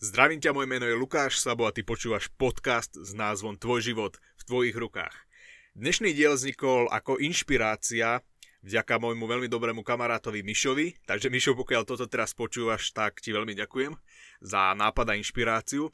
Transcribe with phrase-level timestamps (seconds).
[0.00, 4.16] Zdravím ťa, moje meno je Lukáš Sabo a ty počúvaš podcast s názvom Tvoj život
[4.16, 5.12] v tvojich rukách.
[5.76, 8.24] Dnešný diel vznikol ako inšpirácia
[8.64, 13.52] vďaka môjmu veľmi dobrému kamarátovi Mišovi, takže Mišo, pokiaľ toto teraz počúvaš, tak ti veľmi
[13.52, 13.92] ďakujem
[14.40, 15.92] za nápad a inšpiráciu.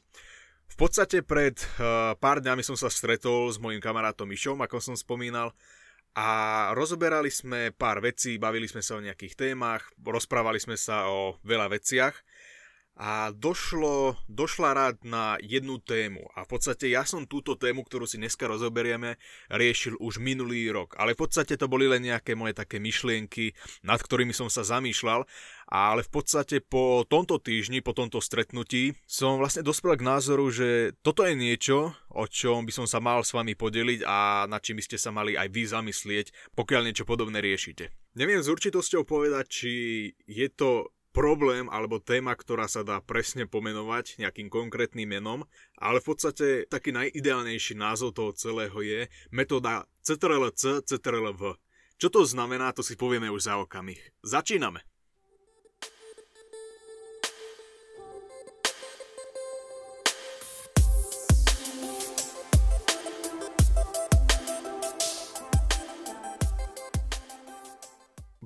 [0.71, 4.95] V podstate pred uh, pár dňami som sa stretol s mojim kamarátom Mišom, ako som
[4.95, 5.51] spomínal,
[6.15, 11.35] a rozoberali sme pár vecí, bavili sme sa o nejakých témach, rozprávali sme sa o
[11.43, 12.15] veľa veciach
[12.97, 16.25] a došlo, došla rád na jednu tému.
[16.33, 19.21] A v podstate ja som túto tému, ktorú si dneska rozoberieme,
[19.53, 20.97] riešil už minulý rok.
[20.97, 23.53] Ale v podstate to boli len nejaké moje také myšlienky,
[23.85, 25.29] nad ktorými som sa zamýšľal.
[25.69, 30.97] Ale v podstate po tomto týždni, po tomto stretnutí, som vlastne dospel k názoru, že
[31.05, 34.81] toto je niečo, o čom by som sa mal s vami podeliť a nad čím
[34.81, 37.93] by ste sa mali aj vy zamyslieť, pokiaľ niečo podobné riešite.
[38.17, 39.71] Neviem s určitosťou povedať, či
[40.25, 45.49] je to problém alebo téma, ktorá sa dá presne pomenovať nejakým konkrétnym menom,
[45.81, 51.57] ale v podstate taký najideálnejší názov toho celého je metóda CTRL-C, CTRL-V.
[51.97, 53.97] Čo to znamená, to si povieme už za okamih.
[54.21, 54.96] Začíname!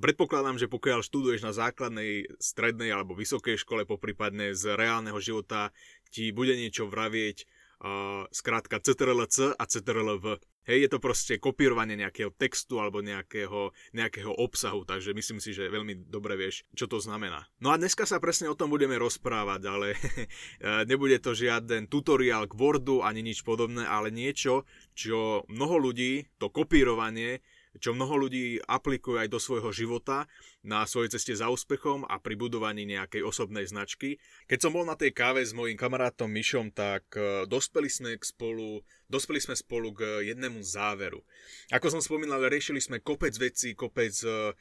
[0.02, 5.70] Predpokladám, že pokiaľ študuješ na základnej, strednej alebo vysokej škole, poprípadne z reálneho života,
[6.10, 10.42] ti bude niečo vravieť uh, skrátka CTRL-C a CTRL-V.
[10.66, 15.70] Hej, je to proste kopírovanie nejakého textu alebo nejakého, nejakého obsahu, takže myslím si, že
[15.70, 17.46] veľmi dobre vieš, čo to znamená.
[17.62, 19.94] No a dneska sa presne o tom budeme rozprávať, ale
[20.90, 24.66] nebude to žiaden tutoriál k Wordu ani nič podobné, ale niečo,
[24.98, 27.42] čo mnoho ľudí, to kopírovanie,
[27.80, 30.28] čo mnoho ľudí aplikuje aj do svojho života
[30.60, 34.20] na svojej ceste za úspechom a pri budovaní nejakej osobnej značky.
[34.44, 38.24] Keď som bol na tej káve s mojim kamarátom Mišom, tak e, dospeli sme, k
[38.28, 41.24] spolu, dospeli sme spolu k jednému záveru.
[41.72, 44.52] Ako som spomínal, riešili sme kopec vecí, kopec e,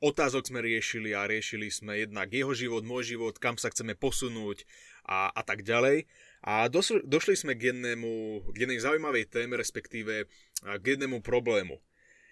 [0.00, 4.64] otázok sme riešili a riešili sme jednak jeho život, môj život, kam sa chceme posunúť
[5.04, 6.08] a, a tak ďalej.
[6.44, 10.30] A došli sme k, jednému, k jednej zaujímavej téme, respektíve
[10.62, 11.82] k jednému problému.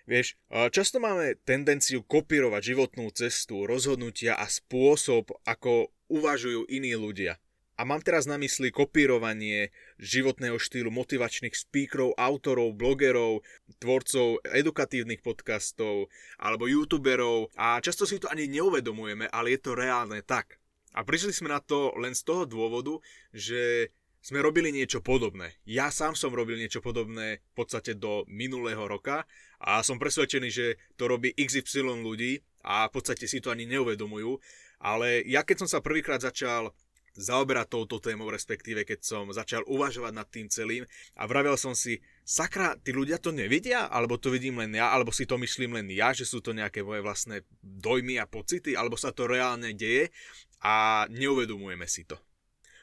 [0.06, 0.38] Vieš,
[0.70, 7.42] často máme tendenciu kopírovať životnú cestu, rozhodnutia a spôsob, ako uvažujú iní ľudia.
[7.74, 13.42] A mám teraz na mysli kopírovanie životného štýlu motivačných speakerov, autorov, blogerov,
[13.82, 16.06] tvorcov edukatívnych podcastov
[16.38, 20.62] alebo youtuberov a často si to ani neuvedomujeme, ale je to reálne tak.
[20.94, 22.94] A prišli sme na to len z toho dôvodu,
[23.34, 23.90] že
[24.24, 25.54] sme robili niečo podobné.
[25.68, 29.22] Ja sám som robil niečo podobné v podstate do minulého roka
[29.66, 34.38] a som presvedčený, že to robí XY ľudí a v podstate si to ani neuvedomujú.
[34.78, 36.70] Ale ja keď som sa prvýkrát začal
[37.16, 40.84] zaoberať touto témou, respektíve keď som začal uvažovať nad tým celým
[41.16, 45.10] a vravel som si, sakra, tí ľudia to nevidia, alebo to vidím len ja, alebo
[45.10, 49.00] si to myslím len ja, že sú to nejaké moje vlastné dojmy a pocity, alebo
[49.00, 50.12] sa to reálne deje
[50.60, 52.20] a neuvedomujeme si to.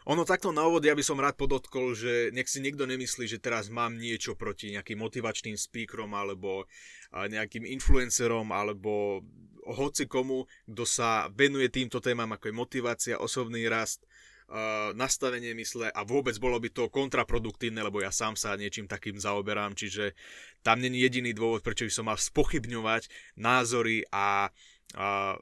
[0.04, 3.40] Ono takto na úvod ja by som rád podotkol, že nech si nikto nemyslí, že
[3.40, 6.68] teraz mám niečo proti nejakým motivačným speakerom alebo
[7.14, 9.24] nejakým influencerom alebo
[9.64, 14.04] hoci komu, kto sa venuje týmto témam ako je motivácia, osobný rast,
[14.94, 19.72] nastavenie mysle a vôbec bolo by to kontraproduktívne, lebo ja sám sa niečím takým zaoberám,
[19.72, 20.14] čiže
[20.62, 23.08] tam není jediný dôvod, prečo by som mal spochybňovať
[23.40, 24.52] názory a,
[25.00, 25.40] a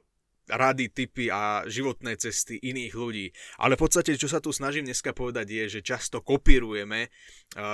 [0.50, 3.30] rady, typy a životné cesty iných ľudí.
[3.62, 7.10] Ale v podstate, čo sa tu snažím dneska povedať je, že často kopírujeme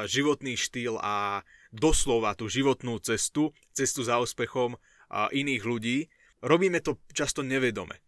[0.04, 1.40] životný štýl a
[1.72, 4.76] doslova tú životnú cestu, cestu za úspechom
[5.12, 6.12] iných ľudí.
[6.44, 7.98] Robíme to často nevedome.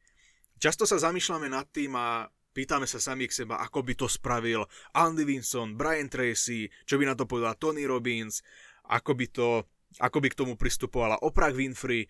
[0.61, 4.69] Často sa zamýšľame nad tým a pýtame sa sami k seba, ako by to spravil
[4.93, 8.45] Andy Vinson, Brian Tracy, čo by na to povedal Tony Robbins,
[8.93, 9.65] ako by, to,
[10.03, 12.05] ako by k tomu pristupovala Oprah Winfrey,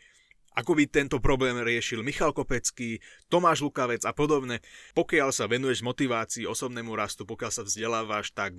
[0.55, 2.99] ako by tento problém riešil Michal Kopecký,
[3.31, 4.59] Tomáš Lukavec a podobne.
[4.99, 8.59] Pokiaľ sa venuješ motivácii, osobnému rastu, pokiaľ sa vzdelávaš, tak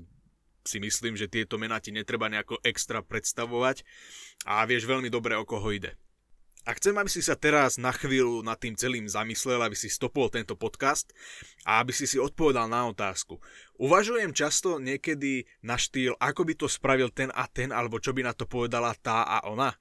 [0.63, 3.81] si myslím, že tieto mená ti netreba nejako extra predstavovať
[4.45, 5.97] a vieš veľmi dobre, o koho ide.
[6.61, 10.29] A chcem, aby si sa teraz na chvíľu nad tým celým zamyslel, aby si stopol
[10.29, 11.09] tento podcast
[11.65, 13.41] a aby si si odpovedal na otázku.
[13.81, 18.29] Uvažujem často niekedy na štýl, ako by to spravil ten a ten, alebo čo by
[18.29, 19.73] na to povedala tá a ona.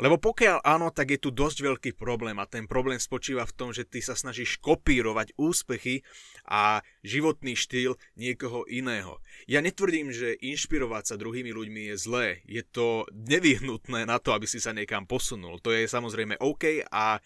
[0.00, 3.68] Lebo pokiaľ áno, tak je tu dosť veľký problém a ten problém spočíva v tom,
[3.76, 6.00] že ty sa snažíš kopírovať úspechy
[6.48, 9.20] a životný štýl niekoho iného.
[9.44, 12.28] Ja netvrdím, že inšpirovať sa druhými ľuďmi je zlé.
[12.48, 15.60] Je to nevyhnutné na to, aby si sa niekam posunul.
[15.60, 17.20] To je samozrejme OK a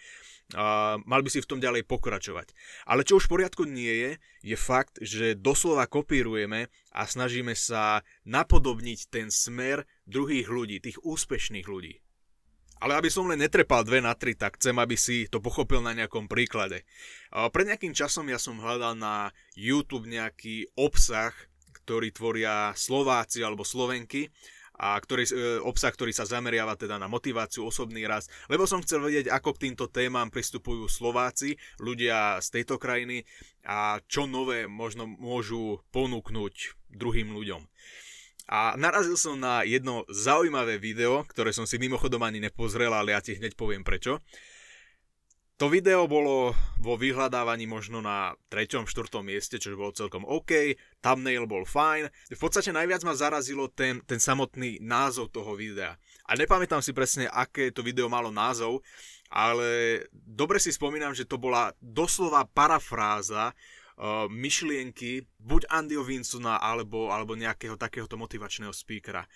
[0.53, 2.53] a mal by si v tom ďalej pokračovať.
[2.85, 4.11] Ale čo už v poriadku nie je,
[4.44, 11.65] je fakt, že doslova kopírujeme a snažíme sa napodobniť ten smer druhých ľudí, tých úspešných
[11.65, 12.04] ľudí.
[12.84, 15.96] Ale aby som len netrepal dve na tri, tak chcem, aby si to pochopil na
[15.96, 16.84] nejakom príklade.
[17.32, 21.32] Pred nejakým časom ja som hľadal na YouTube nejaký obsah,
[21.81, 24.28] ktorý tvoria Slováci alebo Slovenky
[24.76, 25.32] a ktorý, e,
[25.64, 29.70] obsah, ktorý sa zameriava teda na motiváciu, osobný rast, lebo som chcel vedieť, ako k
[29.70, 33.25] týmto témam pristupujú Slováci, ľudia z tejto krajiny
[33.64, 37.64] a čo nové možno môžu ponúknuť druhým ľuďom.
[38.44, 43.20] A narazil som na jedno zaujímavé video, ktoré som si mimochodom ani nepozrel, ale ja
[43.25, 44.20] ti hneď poviem prečo.
[45.62, 46.50] To video bolo
[46.82, 48.85] vo vyhľadávaní možno na 3.
[48.85, 48.91] 4.
[49.23, 52.11] mieste, čo bolo celkom OK, thumbnail bol fajn.
[52.11, 55.94] V podstate najviac ma zarazilo ten, ten samotný názov toho videa.
[56.26, 58.82] A nepamätám si presne, aké to video malo názov,
[59.31, 63.55] ale dobre si spomínam, že to bola doslova parafráza
[63.99, 69.26] uh, myšlienky buď Andyho Vincuna alebo, alebo nejakého takéhoto motivačného speakera.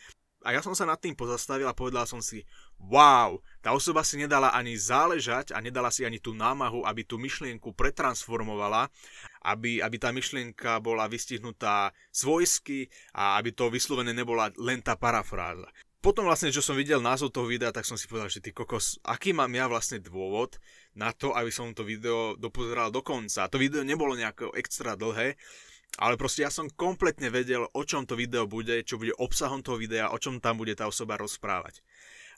[0.47, 2.47] A ja som sa nad tým pozastavil a povedal som si,
[2.79, 7.19] wow, tá osoba si nedala ani záležať a nedala si ani tú námahu, aby tú
[7.19, 8.87] myšlienku pretransformovala,
[9.43, 12.87] aby, aby tá myšlienka bola vystihnutá svojsky
[13.19, 15.67] a aby to vyslovené nebola len tá parafráza.
[15.99, 19.03] Potom vlastne, čo som videl názov toho videa, tak som si povedal, že ty kokos,
[19.03, 20.63] aký mám ja vlastne dôvod
[20.95, 23.43] na to, aby som to video dopozeral do konca.
[23.43, 25.35] A to video nebolo nejako extra dlhé,
[25.99, 29.75] ale proste ja som kompletne vedel, o čom to video bude, čo bude obsahom toho
[29.75, 31.83] videa, o čom tam bude tá osoba rozprávať.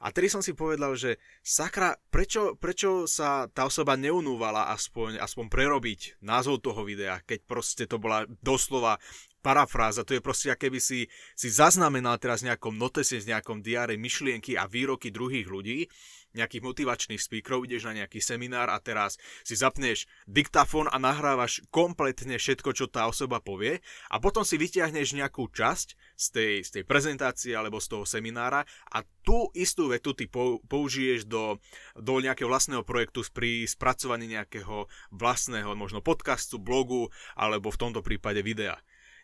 [0.00, 5.52] A tedy som si povedal, že sakra, prečo, prečo sa tá osoba neunúvala aspoň, aspoň
[5.52, 8.96] prerobiť názov toho videa, keď proste to bola doslova
[9.40, 14.54] parafráza, to je proste, keby si, si zaznamenal teraz nejakom notese, z nejakom diáre myšlienky
[14.54, 15.88] a výroky druhých ľudí
[16.34, 22.38] nejakých motivačných speakerov, ideš na nejaký seminár a teraz si zapneš diktafón a nahrávaš kompletne
[22.38, 26.84] všetko, čo tá osoba povie a potom si vyťahneš nejakú časť z tej, z tej
[26.86, 28.62] prezentácie alebo z toho seminára
[28.94, 30.31] a tú istú vetu ty
[30.66, 31.58] použiješ do,
[31.98, 38.40] do nejakého vlastného projektu pri spracovaní nejakého vlastného možno podcastu, blogu alebo v tomto prípade
[38.40, 38.78] videa.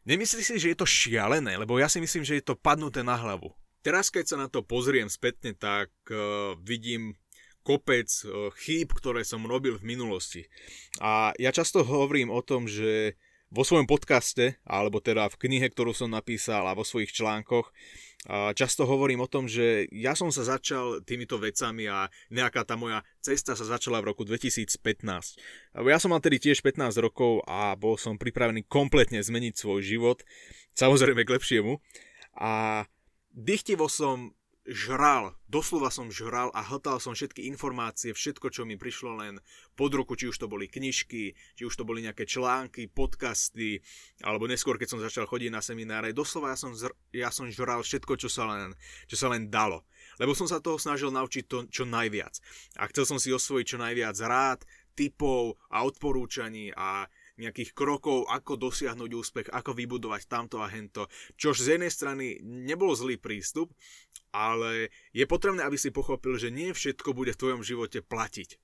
[0.07, 1.59] Nemyslíš si, že je to šialené?
[1.59, 3.51] Lebo ja si myslím, že je to padnuté na hlavu.
[3.83, 7.19] Teraz, keď sa na to pozriem spätne, tak uh, vidím
[7.67, 10.47] kopec uh, chýb, ktoré som robil v minulosti.
[11.03, 13.19] A ja často hovorím o tom, že
[13.51, 17.73] vo svojom podcaste, alebo teda v knihe, ktorú som napísal a vo svojich článkoch,
[18.59, 23.07] často hovorím o tom, že ja som sa začal týmito vecami a nejaká tá moja
[23.23, 24.77] cesta sa začala v roku 2015.
[25.79, 30.27] Ja som mal tedy tiež 15 rokov a bol som pripravený kompletne zmeniť svoj život,
[30.75, 31.81] samozrejme k lepšiemu.
[32.37, 32.85] A
[33.33, 34.36] dychtivo som
[34.67, 39.39] žral, doslova som žral a hltal som všetky informácie, všetko, čo mi prišlo len
[39.79, 43.79] pod ruku, či už to boli knižky, či už to boli nejaké články, podcasty,
[44.27, 47.87] alebo neskôr, keď som začal chodiť na semináre, doslova ja som, zr- ja som žral
[47.87, 48.75] všetko, čo sa, len,
[49.07, 49.87] čo sa len dalo.
[50.19, 52.35] Lebo som sa toho snažil naučiť to, čo najviac.
[52.83, 54.67] A chcel som si osvojiť čo najviac rád,
[54.97, 61.09] typov a odporúčaní a nejakých krokov, ako dosiahnuť úspech, ako vybudovať tamto a hento.
[61.37, 63.73] Čož z jednej strany nebol zlý prístup,
[64.33, 68.57] ale je potrebné, aby si pochopil, že nie všetko bude v tvojom živote platiť.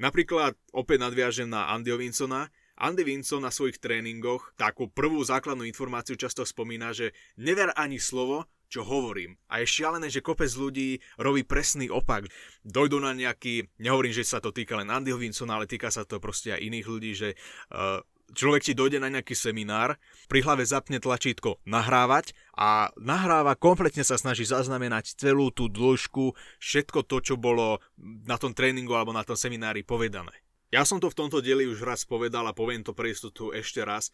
[0.00, 2.50] Napríklad opäť nadviažem na Andyho Vinsona.
[2.82, 8.48] Andy Vinson na svojich tréningoch takú prvú základnú informáciu často spomína, že never ani slovo,
[8.72, 9.36] čo hovorím.
[9.52, 12.24] A je šialené, že kopec ľudí robí presný opak.
[12.64, 16.16] Dojdú na nejaký, nehovorím, že sa to týka len Andyho Vinsona, ale týka sa to
[16.16, 17.36] proste aj iných ľudí, že
[17.68, 18.00] uh,
[18.32, 24.16] človek ti dojde na nejaký seminár, pri hlave zapne tlačítko nahrávať a nahráva, kompletne sa
[24.16, 29.36] snaží zaznamenať celú tú dĺžku, všetko to, čo bolo na tom tréningu alebo na tom
[29.36, 30.32] seminári povedané.
[30.72, 33.84] Ja som to v tomto dieli už raz povedal a poviem to pre istotu ešte
[33.84, 34.08] raz.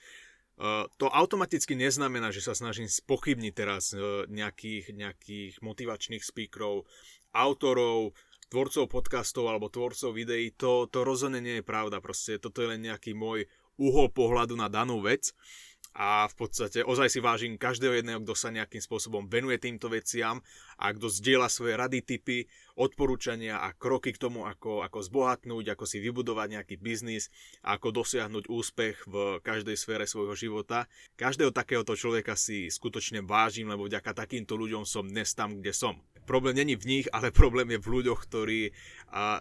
[0.59, 6.83] Eh, to automaticky neznamená, že sa snažím spochybniť teraz eh, nejakých, nejakých motivačných speakerov,
[7.31, 8.19] autorov,
[8.51, 10.51] tvorcov podcastov alebo tvorcov videí.
[10.59, 12.03] To, to rozhodne nie je pravda.
[12.03, 13.47] Proste toto je len nejaký môj
[13.79, 15.31] uhol pohľadu na danú vec
[15.99, 20.39] a v podstate ozaj si vážim každého jedného, kto sa nejakým spôsobom venuje týmto veciam
[20.79, 22.47] a kto zdieľa svoje rady, typy,
[22.79, 27.35] odporúčania a kroky k tomu, ako, ako zbohatnúť, ako si vybudovať nejaký biznis
[27.67, 30.87] ako dosiahnuť úspech v každej sfére svojho života.
[31.19, 35.99] Každého takéhoto človeka si skutočne vážim, lebo vďaka takýmto ľuďom som dnes tam, kde som.
[36.31, 38.71] Problém není v nich, ale problém je v ľuďoch, ktorí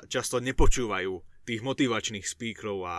[0.10, 2.98] často nepočúvajú tých motivačných speakerov a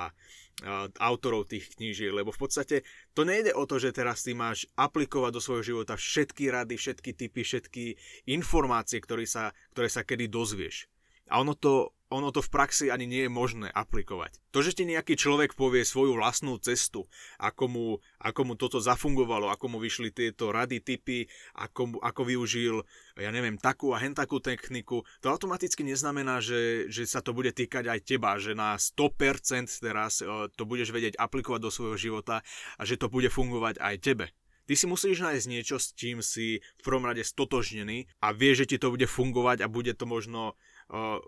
[0.98, 2.76] autorov tých knížiek, lebo v podstate
[3.14, 7.10] to nejde o to, že teraz ty máš aplikovať do svojho života všetky rady, všetky
[7.14, 7.84] typy, všetky
[8.26, 10.90] informácie, ktoré sa, ktoré sa kedy dozvieš.
[11.28, 14.40] A ono to ono to v praxi ani nie je možné aplikovať.
[14.56, 17.04] To, že ti nejaký človek povie svoju vlastnú cestu,
[17.36, 21.28] ako mu, ako mu toto zafungovalo, ako mu vyšli tieto rady, typy,
[21.60, 22.80] ako, ako využil,
[23.20, 27.52] ja neviem, takú a hen takú techniku, to automaticky neznamená, že, že sa to bude
[27.52, 32.40] týkať aj teba, že na 100% teraz e, to budeš vedieť aplikovať do svojho života
[32.80, 34.26] a že to bude fungovať aj tebe.
[34.68, 38.68] Ty si musíš nájsť niečo, s čím si v prvom rade stotožnený a vieš, že
[38.68, 40.60] ti to bude fungovať a bude to možno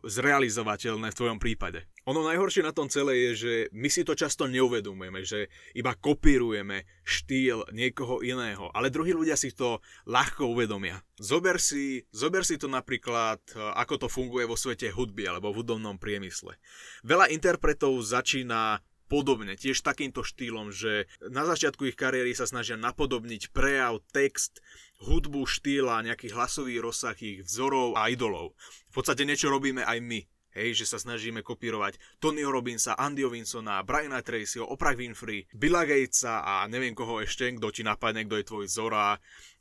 [0.08, 1.84] zrealizovateľné v tvojom prípade.
[2.08, 6.88] Ono najhoršie na tom celé je, že my si to často neuvedomujeme, že iba kopírujeme
[7.04, 11.04] štýl niekoho iného, ale druhí ľudia si to ľahko uvedomia.
[11.20, 13.44] Zober si, zober si to napríklad,
[13.76, 16.56] ako to funguje vo svete hudby alebo v hudobnom priemysle.
[17.04, 23.50] Veľa interpretov začína podobne, tiež takýmto štýlom, že na začiatku ich kariéry sa snažia napodobniť
[23.50, 24.62] prejav, text,
[25.02, 28.54] hudbu, štýla, nejaký hlasový rozsah ich vzorov a idolov.
[28.94, 30.22] V podstate niečo robíme aj my.
[30.50, 36.42] Hej, že sa snažíme kopírovať Tonyho Robinsa, Andyho Winsona, Briana Tracyho, Oprah Winfrey, Billa Gatesa
[36.42, 39.06] a neviem koho ešte, kto ti napadne, kto je tvoj vzor a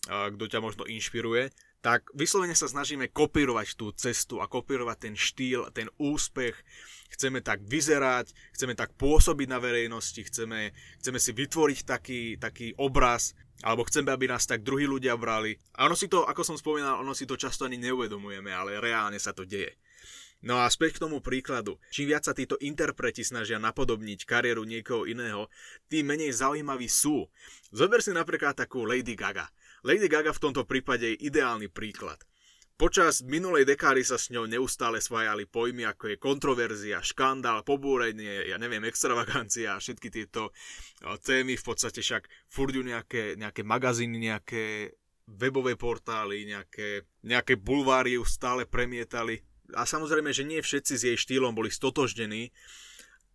[0.09, 5.71] kto ťa možno inšpiruje tak vyslovene sa snažíme kopírovať tú cestu a kopírovať ten štýl,
[5.71, 6.55] ten úspech.
[7.09, 13.33] Chceme tak vyzerať, chceme tak pôsobiť na verejnosti, chceme, chceme si vytvoriť taký, taký obraz,
[13.65, 15.57] alebo chceme, aby nás tak druhí ľudia brali.
[15.75, 19.19] A ono si to, ako som spomínal, ono si to často ani neuvedomujeme, ale reálne
[19.19, 19.75] sa to deje.
[20.39, 21.75] No a späť k tomu príkladu.
[21.91, 25.51] Čím viac sa títo interpreti snažia napodobniť kariéru niekoho iného,
[25.91, 27.27] tým menej zaujímaví sú.
[27.75, 29.51] Zober si napríklad takú Lady Gaga.
[29.83, 32.23] Lady Gaga v tomto prípade je ideálny príklad.
[32.79, 38.55] Počas minulej dekády sa s ňou neustále spájali pojmy ako je kontroverzia, škandál, pobúrenie, ja
[38.55, 40.55] neviem, extravagancia a všetky tieto
[41.03, 44.95] témy v podstate však furt nejaké, nejaké magazíny, nejaké
[45.27, 49.43] webové portály, nejaké, nejaké bulváry ju stále premietali.
[49.75, 52.47] A samozrejme, že nie všetci s jej štýlom boli stotožnení,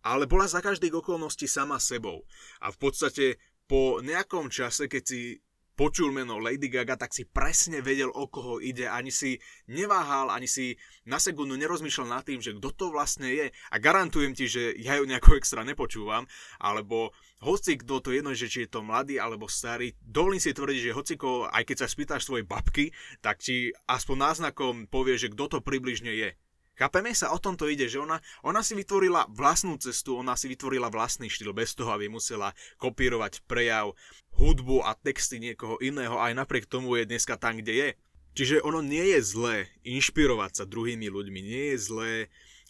[0.01, 2.25] ale bola za každých okolností sama sebou.
[2.65, 3.37] A v podstate
[3.69, 5.37] po nejakom čase, keď si
[5.75, 8.87] počul meno Lady Gaga, tak si presne vedel, o koho ide.
[8.87, 13.51] Ani si neváhal, ani si na sekundu nerozmýšľal nad tým, že kto to vlastne je.
[13.51, 16.23] A garantujem ti, že ja ju nejako extra nepočúvam,
[16.57, 17.11] alebo
[17.43, 20.97] hoci kto to jedno, že či je to mladý alebo starý, dovolím si tvrdiť, že
[20.97, 25.57] hociko, aj keď sa spýtaš svojej babky, tak ti aspoň náznakom povie, že kto to
[25.59, 26.31] približne je.
[26.75, 30.51] Chápeme sa, o tom to ide, že ona, ona si vytvorila vlastnú cestu, ona si
[30.51, 33.95] vytvorila vlastný štýl bez toho, aby musela kopírovať prejav,
[34.35, 37.89] hudbu a texty niekoho iného, aj napriek tomu je dneska tam, kde je.
[38.35, 39.55] Čiže ono nie je zlé
[39.87, 42.11] inšpirovať sa druhými ľuďmi, nie je zlé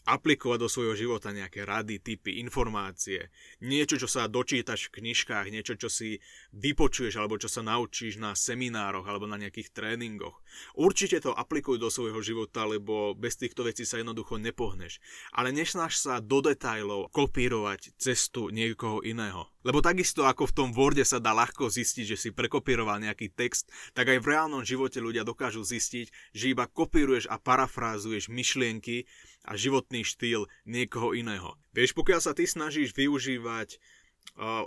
[0.05, 3.33] aplikovať do svojho života nejaké rady, typy, informácie,
[3.65, 6.21] niečo, čo sa dočítaš v knižkách, niečo, čo si
[6.53, 10.37] vypočuješ alebo čo sa naučíš na seminároch alebo na nejakých tréningoch.
[10.77, 15.01] Určite to aplikuj do svojho života, lebo bez týchto vecí sa jednoducho nepohneš.
[15.33, 19.49] Ale nesnaž sa do detajlov kopírovať cestu niekoho iného.
[19.65, 23.73] Lebo takisto ako v tom Worde sa dá ľahko zistiť, že si prekopíroval nejaký text,
[23.97, 29.09] tak aj v reálnom živote ľudia dokážu zistiť, že iba kopíruješ a parafrázuješ myšlienky
[29.45, 31.55] a životný štýl niekoho iného.
[31.71, 33.77] Vieš, pokiaľ sa ty snažíš využívať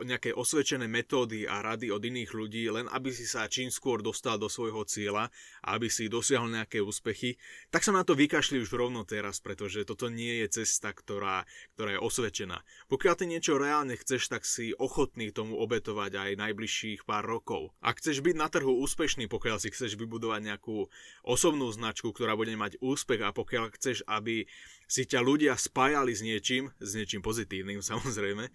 [0.00, 4.40] nejaké osvedčené metódy a rady od iných ľudí, len aby si sa čím skôr dostal
[4.40, 5.28] do svojho cieľa
[5.60, 7.36] a aby si dosiahol nejaké úspechy,
[7.68, 11.44] tak sa na to vykašli už rovno teraz, pretože toto nie je cesta, ktorá,
[11.76, 12.64] ktorá je osvedčená.
[12.88, 17.76] Pokiaľ ty niečo reálne chceš, tak si ochotný tomu obetovať aj najbližších pár rokov.
[17.84, 20.88] Ak chceš byť na trhu úspešný, pokiaľ si chceš vybudovať nejakú
[21.28, 24.48] osobnú značku, ktorá bude mať úspech a pokiaľ chceš, aby
[24.88, 28.48] si ťa ľudia spájali s niečím, s niečím pozitívnym samozrejme,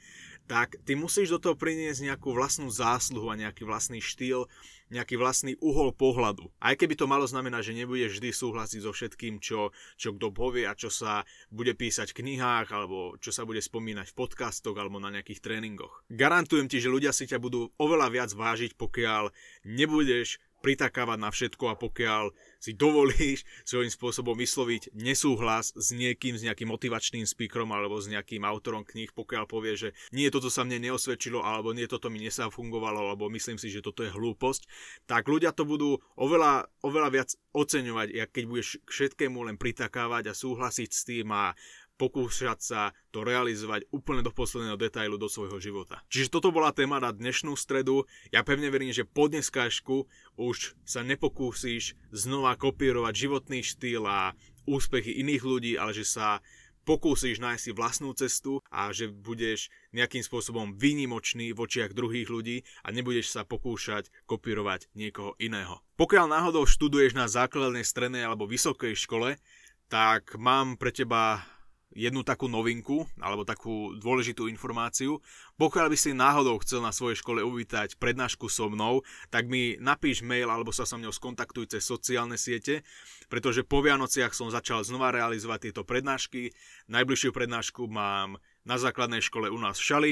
[0.48, 4.52] tak ty musíš do toho priniesť nejakú vlastnú zásluhu a nejaký vlastný štýl,
[4.92, 6.52] nejaký vlastný uhol pohľadu.
[6.60, 10.68] Aj keby to malo znamenať, že nebudeš vždy súhlasiť so všetkým, čo, čo kto povie
[10.68, 15.02] a čo sa bude písať v knihách alebo čo sa bude spomínať v podcastoch alebo
[15.02, 16.06] na nejakých tréningoch.
[16.12, 19.34] Garantujem ti, že ľudia si ťa budú oveľa viac vážiť, pokiaľ
[19.66, 22.32] nebudeš pritakávať na všetko a pokiaľ
[22.64, 28.48] si dovolíš svojím spôsobom vysloviť nesúhlas s niekým, s nejakým motivačným speakerom alebo s nejakým
[28.48, 33.12] autorom kníh, pokiaľ povie, že nie toto sa mne neosvedčilo alebo nie toto mi nesafungovalo
[33.12, 34.64] alebo myslím si, že toto je hlúposť,
[35.04, 40.38] tak ľudia to budú oveľa, oveľa viac oceňovať, keď budeš k všetkému len pritakávať a
[40.38, 41.52] súhlasiť s tým a
[41.98, 42.82] pokúšať sa
[43.14, 46.02] to realizovať úplne do posledného detailu do svojho života.
[46.10, 48.10] Čiže toto bola téma na dnešnú stredu.
[48.34, 54.34] Ja pevne verím, že po dneskášku už sa nepokúsiš znova kopírovať životný štýl a
[54.66, 56.40] úspechy iných ľudí, ale že sa
[56.84, 62.68] pokúsiš nájsť si vlastnú cestu a že budeš nejakým spôsobom výnimočný v očiach druhých ľudí
[62.84, 65.80] a nebudeš sa pokúšať kopírovať niekoho iného.
[65.96, 69.40] Pokiaľ náhodou študuješ na základnej, strednej alebo vysokej škole,
[69.88, 71.46] tak mám pre teba
[71.94, 75.22] jednu takú novinku, alebo takú dôležitú informáciu.
[75.58, 80.26] Pokiaľ by si náhodou chcel na svojej škole uvítať prednášku so mnou, tak mi napíš
[80.26, 82.82] mail alebo sa so mnou skontaktuj cez sociálne siete,
[83.30, 86.52] pretože po Vianociach som začal znova realizovať tieto prednášky.
[86.90, 90.12] Najbližšiu prednášku mám na základnej škole u nás v Šali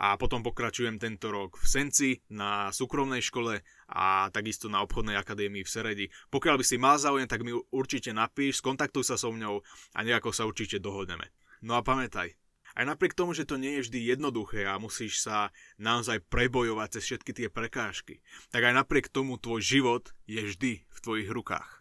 [0.00, 5.66] a potom pokračujem tento rok v Senci na súkromnej škole a takisto na obchodnej akadémii
[5.66, 6.06] v Seredi.
[6.30, 9.60] Pokiaľ by si mal záujem, tak mi určite napíš, skontaktuj sa so mňou
[9.94, 11.34] a nejako sa určite dohodneme.
[11.60, 12.38] No a pamätaj,
[12.78, 17.02] aj napriek tomu, že to nie je vždy jednoduché a musíš sa naozaj prebojovať cez
[17.10, 18.22] všetky tie prekážky,
[18.54, 21.79] tak aj napriek tomu tvoj život je vždy v tvojich rukách.